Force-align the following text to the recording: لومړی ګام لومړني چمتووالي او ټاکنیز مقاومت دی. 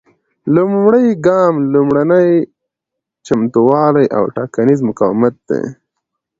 لومړی 0.55 1.05
ګام 1.25 1.53
لومړني 1.73 2.29
چمتووالي 3.25 4.05
او 4.17 4.23
ټاکنیز 4.37 4.79
مقاومت 4.89 5.35
دی. 5.49 5.61